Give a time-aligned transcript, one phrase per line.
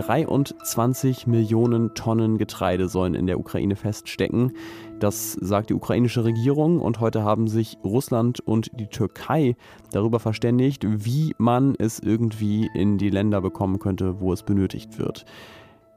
[0.00, 4.52] 23 Millionen Tonnen Getreide sollen in der Ukraine feststecken.
[4.98, 9.56] Das sagt die ukrainische Regierung und heute haben sich Russland und die Türkei
[9.92, 15.24] darüber verständigt, wie man es irgendwie in die Länder bekommen könnte, wo es benötigt wird.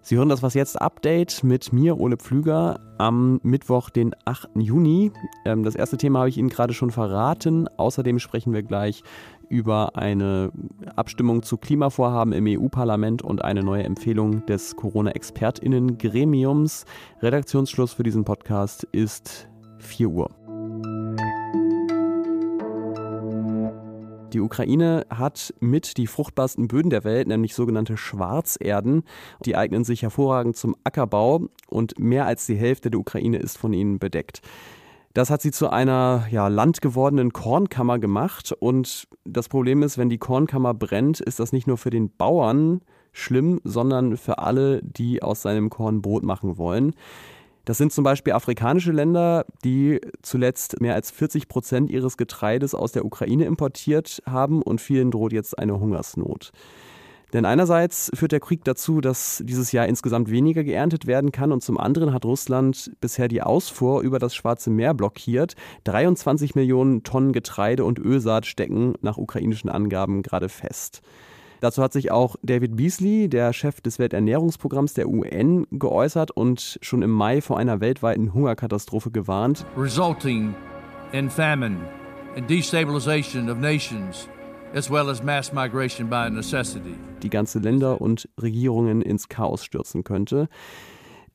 [0.05, 4.49] Sie hören das Was jetzt Update mit mir, Ole Pflüger, am Mittwoch, den 8.
[4.55, 5.13] Juni.
[5.45, 7.69] Ähm, das erste Thema habe ich Ihnen gerade schon verraten.
[7.77, 9.01] Außerdem sprechen wir gleich
[9.47, 10.51] über eine
[10.97, 16.83] Abstimmung zu Klimavorhaben im EU-Parlament und eine neue Empfehlung des Corona-ExpertInnen-Gremiums.
[17.21, 19.47] Redaktionsschluss für diesen Podcast ist
[19.79, 20.43] 4 Uhr.
[24.33, 29.04] Die Ukraine hat mit die fruchtbarsten Böden der Welt, nämlich sogenannte Schwarzerden.
[29.46, 33.73] Die eignen sich hervorragend zum Ackerbau und mehr als die Hälfte der Ukraine ist von
[33.73, 34.42] ihnen bedeckt.
[35.14, 38.52] Das hat sie zu einer ja, landgewordenen Kornkammer gemacht.
[38.59, 42.81] Und das Problem ist, wenn die Kornkammer brennt, ist das nicht nur für den Bauern
[43.11, 46.95] schlimm, sondern für alle, die aus seinem Korn Brot machen wollen.
[47.66, 52.92] Das sind zum Beispiel afrikanische Länder, die zuletzt mehr als 40 Prozent ihres Getreides aus
[52.92, 56.52] der Ukraine importiert haben und vielen droht jetzt eine Hungersnot.
[57.31, 61.64] Denn einerseits führt der Krieg dazu, dass dieses Jahr insgesamt weniger geerntet werden kann und
[61.64, 65.55] zum anderen hat Russland bisher die Ausfuhr über das Schwarze Meer blockiert.
[65.86, 71.02] 23 Millionen Tonnen Getreide und Ölsaat stecken nach ukrainischen Angaben gerade fest.
[71.64, 77.02] Dazu hat sich auch David Beasley, der Chef des Welternährungsprogramms der UN, geäußert und schon
[77.02, 79.66] im Mai vor einer weltweiten Hungerkatastrophe gewarnt.
[79.78, 80.53] Resulting
[81.14, 81.78] in famine
[82.36, 84.28] and destabilization of nations
[84.73, 86.95] as well as mass migration by necessity.
[87.22, 90.50] Die ganze Länder und Regierungen ins Chaos stürzen könnte.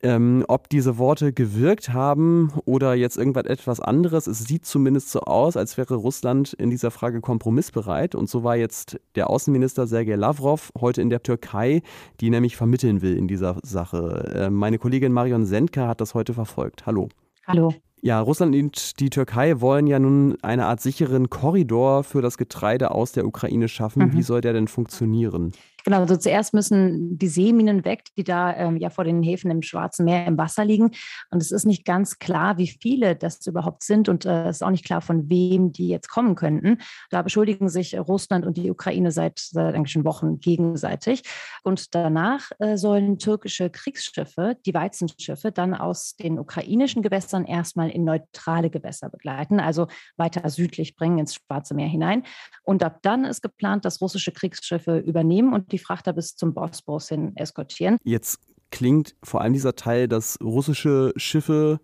[0.01, 5.21] Ähm, ob diese Worte gewirkt haben oder jetzt irgendwas etwas anderes, es sieht zumindest so
[5.23, 8.15] aus, als wäre Russland in dieser Frage kompromissbereit.
[8.15, 11.83] Und so war jetzt der Außenminister Sergei Lavrov heute in der Türkei,
[12.21, 14.33] die nämlich vermitteln will in dieser Sache.
[14.35, 16.87] Äh, meine Kollegin Marion Sendka hat das heute verfolgt.
[16.87, 17.09] Hallo.
[17.47, 17.75] Hallo.
[18.01, 22.93] Ja, Russland und die Türkei wollen ja nun eine Art sicheren Korridor für das Getreide
[22.93, 24.07] aus der Ukraine schaffen.
[24.07, 24.13] Mhm.
[24.13, 25.53] Wie soll der denn funktionieren?
[25.89, 29.63] Genau, also zuerst müssen die Seeminen weg, die da ähm, ja vor den Häfen im
[29.63, 30.91] Schwarzen Meer im Wasser liegen.
[31.31, 34.63] Und es ist nicht ganz klar, wie viele das überhaupt sind und äh, es ist
[34.63, 36.77] auch nicht klar, von wem die jetzt kommen könnten.
[37.09, 41.23] Da beschuldigen sich Russland und die Ukraine seit, seit eigentlich schon Wochen gegenseitig.
[41.63, 48.05] Und danach äh, sollen türkische Kriegsschiffe, die Weizenschiffe, dann aus den ukrainischen Gewässern erstmal in
[48.05, 49.87] neutrale Gewässer begleiten, also
[50.19, 52.25] weiter südlich bringen ins Schwarze Meer hinein.
[52.63, 56.55] Und ab dann ist geplant, dass russische Kriegsschiffe übernehmen und die die Frachter bis zum
[56.55, 57.99] Bosporus hin eskortieren.
[58.05, 58.41] Jetzt
[58.71, 61.81] klingt vor allem dieser Teil, dass russische Schiffe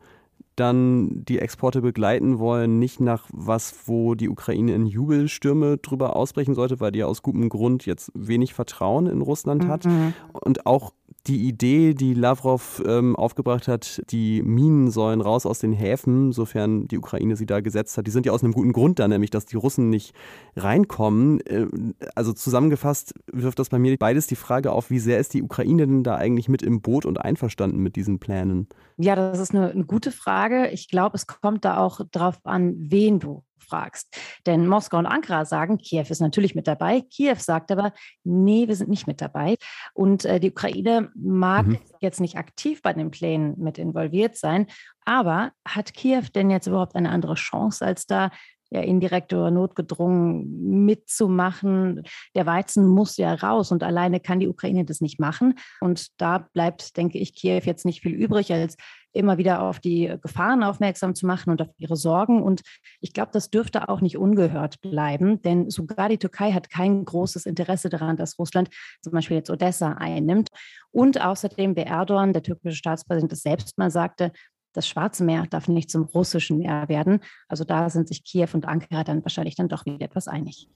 [0.57, 6.55] dann die Exporte begleiten wollen, nicht nach was, wo die Ukraine in Jubelstürme drüber ausbrechen
[6.55, 9.85] sollte, weil die aus gutem Grund jetzt wenig Vertrauen in Russland hat.
[9.85, 10.15] Mhm.
[10.33, 10.93] Und auch
[11.27, 16.87] die Idee, die Lavrov ähm, aufgebracht hat, die Minen sollen raus aus den Häfen, sofern
[16.87, 19.31] die Ukraine sie da gesetzt hat, die sind ja aus einem guten Grund da, nämlich
[19.31, 20.15] dass die Russen nicht
[20.55, 21.41] reinkommen.
[21.47, 21.67] Äh,
[22.15, 25.87] also zusammengefasst wirft das bei mir beides die Frage auf, wie sehr ist die Ukraine
[25.87, 28.69] denn da eigentlich mit im Boot und einverstanden mit diesen Plänen?
[28.99, 30.69] Ja, das ist eine, eine gute Frage.
[30.69, 34.17] Ich glaube, es kommt da auch drauf an, wen du fragst.
[34.47, 37.01] Denn Moskau und Ankara sagen, Kiew ist natürlich mit dabei.
[37.01, 37.93] Kiew sagt aber,
[38.23, 39.57] nee, wir sind nicht mit dabei.
[39.93, 41.79] Und äh, die Ukraine mag mhm.
[42.01, 44.67] jetzt nicht aktiv bei den Plänen mit involviert sein.
[45.05, 48.31] Aber hat Kiew denn jetzt überhaupt eine andere Chance, als da
[48.75, 52.03] ja indirekt oder notgedrungen mitzumachen.
[52.35, 55.55] Der Weizen muss ja raus und alleine kann die Ukraine das nicht machen.
[55.81, 58.77] Und da bleibt, denke ich, Kiew jetzt nicht viel übrig, als
[59.15, 62.43] immer wieder auf die Gefahren aufmerksam zu machen und auf ihre Sorgen.
[62.43, 62.63] Und
[63.01, 67.47] ich glaube, das dürfte auch nicht ungehört bleiben, denn sogar die Türkei hat kein großes
[67.47, 68.69] Interesse daran, dass Russland
[69.03, 70.49] zum Beispiel jetzt Odessa einnimmt.
[70.91, 74.33] Und außerdem, wer Erdogan, der türkische Staatspräsident, das selbst mal sagte,
[74.75, 77.21] das Schwarze Meer darf nicht zum russischen Meer werden.
[77.49, 80.69] Also da sind sich Kiew und Ankara dann wahrscheinlich dann doch wieder etwas einig.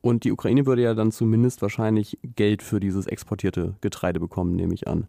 [0.00, 4.72] Und die Ukraine würde ja dann zumindest wahrscheinlich Geld für dieses exportierte Getreide bekommen, nehme
[4.72, 5.06] ich an.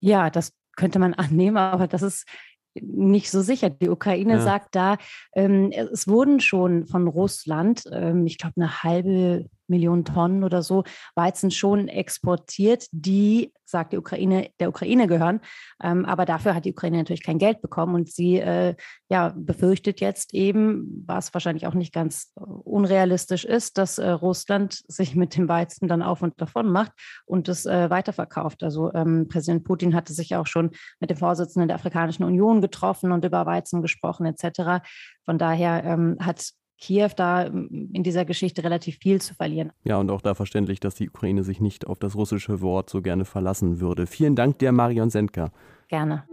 [0.00, 2.26] Ja, das könnte man annehmen, aber das ist
[2.74, 3.70] nicht so sicher.
[3.70, 4.40] Die Ukraine ja.
[4.40, 4.96] sagt da,
[5.34, 10.84] ähm, es wurden schon von Russland, ähm, ich glaube, eine halbe Millionen Tonnen oder so
[11.14, 15.40] Weizen schon exportiert, die, sagt die Ukraine, der Ukraine gehören.
[15.82, 18.74] Ähm, aber dafür hat die Ukraine natürlich kein Geld bekommen und sie äh,
[19.08, 24.82] ja, befürchtet jetzt eben, was wahrscheinlich auch nicht ganz äh, unrealistisch ist, dass äh, Russland
[24.88, 26.92] sich mit dem Weizen dann auf und davon macht
[27.26, 28.62] und es äh, weiterverkauft.
[28.62, 30.70] Also ähm, Präsident Putin hatte sich auch schon
[31.00, 34.84] mit dem Vorsitzenden der Afrikanischen Union getroffen und über Weizen gesprochen etc.
[35.24, 36.50] Von daher ähm, hat
[36.84, 39.72] Kiew da ähm, in dieser Geschichte relativ viel zu verlieren.
[39.84, 43.00] Ja, und auch da verständlich, dass die Ukraine sich nicht auf das russische Wort so
[43.00, 44.06] gerne verlassen würde.
[44.06, 45.50] Vielen Dank dir, Marion Sendker.
[45.88, 46.24] Gerne.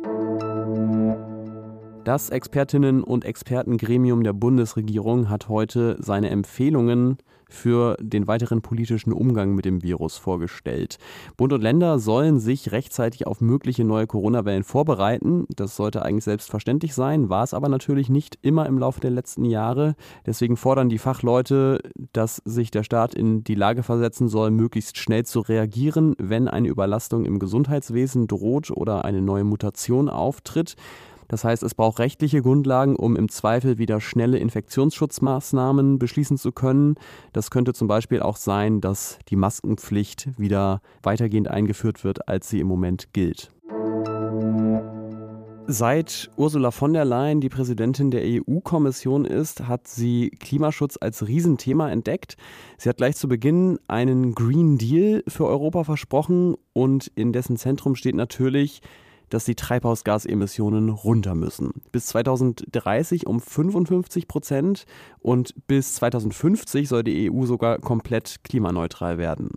[2.03, 7.17] Das Expertinnen- und Expertengremium der Bundesregierung hat heute seine Empfehlungen
[7.47, 10.97] für den weiteren politischen Umgang mit dem Virus vorgestellt.
[11.37, 15.45] Bund und Länder sollen sich rechtzeitig auf mögliche neue Corona-Wellen vorbereiten.
[15.55, 19.45] Das sollte eigentlich selbstverständlich sein, war es aber natürlich nicht immer im Laufe der letzten
[19.45, 19.95] Jahre.
[20.25, 21.79] Deswegen fordern die Fachleute,
[22.13, 26.69] dass sich der Staat in die Lage versetzen soll, möglichst schnell zu reagieren, wenn eine
[26.69, 30.75] Überlastung im Gesundheitswesen droht oder eine neue Mutation auftritt.
[31.31, 36.95] Das heißt, es braucht rechtliche Grundlagen, um im Zweifel wieder schnelle Infektionsschutzmaßnahmen beschließen zu können.
[37.31, 42.59] Das könnte zum Beispiel auch sein, dass die Maskenpflicht wieder weitergehend eingeführt wird, als sie
[42.59, 43.49] im Moment gilt.
[45.67, 51.89] Seit Ursula von der Leyen die Präsidentin der EU-Kommission ist, hat sie Klimaschutz als Riesenthema
[51.89, 52.35] entdeckt.
[52.77, 57.95] Sie hat gleich zu Beginn einen Green Deal für Europa versprochen und in dessen Zentrum
[57.95, 58.81] steht natürlich
[59.33, 61.71] dass die Treibhausgasemissionen runter müssen.
[61.91, 64.85] Bis 2030 um 55 Prozent
[65.19, 69.51] und bis 2050 soll die EU sogar komplett klimaneutral werden.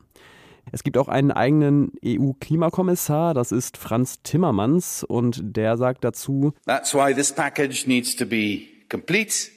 [0.73, 6.95] Es gibt auch einen eigenen EU-Klimakommissar, das ist Franz Timmermans und der sagt dazu: That's
[6.95, 9.51] why this package needs to be complete,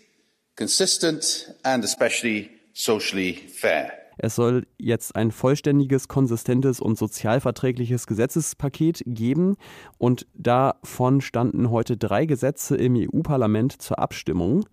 [0.57, 4.06] consistent and especially socially fair.
[4.17, 9.57] Es soll jetzt ein vollständiges, konsistentes und sozialverträgliches Gesetzespaket geben.
[9.97, 14.65] Und davon standen heute drei Gesetze im EU-Parlament zur Abstimmung.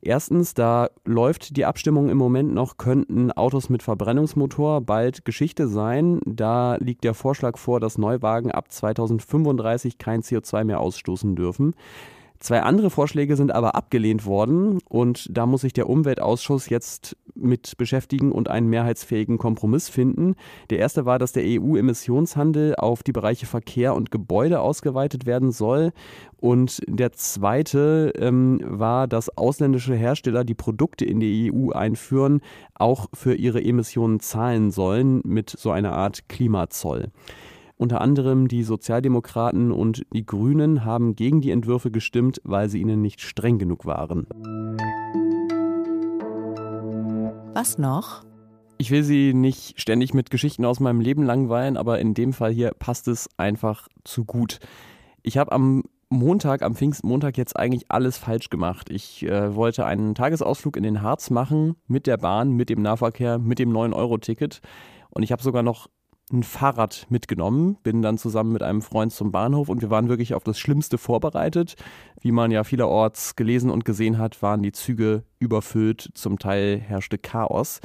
[0.00, 6.20] Erstens, da läuft die Abstimmung im Moment noch, könnten Autos mit Verbrennungsmotor bald Geschichte sein.
[6.24, 11.74] Da liegt der Vorschlag vor, dass Neuwagen ab 2035 kein CO2 mehr ausstoßen dürfen.
[12.38, 17.76] Zwei andere Vorschläge sind aber abgelehnt worden und da muss sich der Umweltausschuss jetzt mit
[17.76, 20.34] beschäftigen und einen mehrheitsfähigen Kompromiss finden.
[20.70, 25.92] Der erste war, dass der EU-Emissionshandel auf die Bereiche Verkehr und Gebäude ausgeweitet werden soll.
[26.36, 32.40] Und der zweite ähm, war, dass ausländische Hersteller, die Produkte in die EU einführen,
[32.74, 37.10] auch für ihre Emissionen zahlen sollen mit so einer Art Klimazoll.
[37.78, 43.00] Unter anderem die Sozialdemokraten und die Grünen haben gegen die Entwürfe gestimmt, weil sie ihnen
[43.00, 44.26] nicht streng genug waren.
[47.54, 48.22] Was noch?
[48.78, 52.52] Ich will Sie nicht ständig mit Geschichten aus meinem Leben langweilen, aber in dem Fall
[52.52, 54.60] hier passt es einfach zu gut.
[55.22, 58.88] Ich habe am Montag, am Pfingstmontag jetzt eigentlich alles falsch gemacht.
[58.90, 63.38] Ich äh, wollte einen Tagesausflug in den Harz machen mit der Bahn, mit dem Nahverkehr,
[63.38, 64.60] mit dem 9-Euro-Ticket.
[65.10, 65.88] Und ich habe sogar noch
[66.32, 70.34] ein Fahrrad mitgenommen, bin dann zusammen mit einem Freund zum Bahnhof und wir waren wirklich
[70.34, 71.76] auf das Schlimmste vorbereitet.
[72.20, 77.18] Wie man ja vielerorts gelesen und gesehen hat, waren die Züge überfüllt, zum Teil herrschte
[77.18, 77.80] Chaos.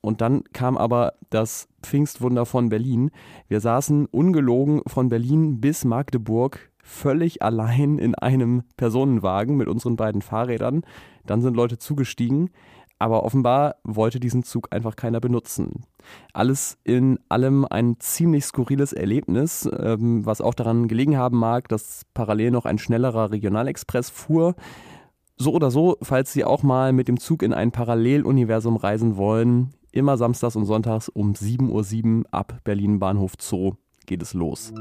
[0.00, 3.10] Und dann kam aber das Pfingstwunder von Berlin.
[3.48, 10.22] Wir saßen ungelogen von Berlin bis Magdeburg völlig allein in einem Personenwagen mit unseren beiden
[10.22, 10.82] Fahrrädern.
[11.26, 12.50] Dann sind Leute zugestiegen.
[12.98, 15.84] Aber offenbar wollte diesen Zug einfach keiner benutzen.
[16.32, 22.06] Alles in allem ein ziemlich skurriles Erlebnis, ähm, was auch daran gelegen haben mag, dass
[22.14, 24.54] parallel noch ein schnellerer Regionalexpress fuhr.
[25.36, 29.74] So oder so, falls Sie auch mal mit dem Zug in ein Paralleluniversum reisen wollen,
[29.92, 33.74] immer samstags und sonntags um 7.07 Uhr ab Berlin Bahnhof Zoo
[34.06, 34.72] geht es los.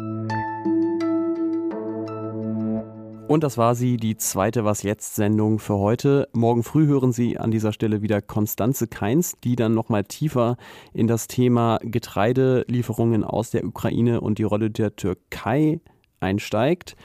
[3.27, 6.27] Und das war sie, die zweite Was jetzt Sendung für heute.
[6.33, 10.57] Morgen früh hören Sie an dieser Stelle wieder Konstanze Keins, die dann nochmal tiefer
[10.93, 15.79] in das Thema Getreidelieferungen aus der Ukraine und die Rolle der Türkei
[16.19, 16.95] einsteigt.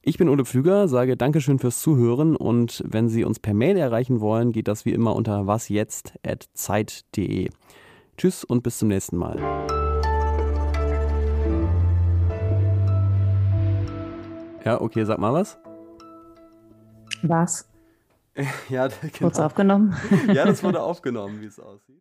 [0.00, 4.20] Ich bin Ole Pflüger, sage Dankeschön fürs Zuhören und wenn Sie uns per Mail erreichen
[4.20, 7.50] wollen, geht das wie immer unter wasjetzt.zeit.de.
[8.16, 9.79] Tschüss und bis zum nächsten Mal.
[14.64, 15.58] Ja, okay, sag mal was.
[17.22, 17.66] Was?
[18.68, 19.10] Ja, genau.
[19.18, 19.94] Kurz aufgenommen?
[20.28, 22.00] ja, das wurde aufgenommen, wie es aussieht.